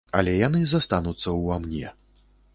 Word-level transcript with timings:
Але 0.19 0.31
яны 0.37 0.61
застануцца 0.71 1.35
ўва 1.37 1.61
мне. 1.69 1.95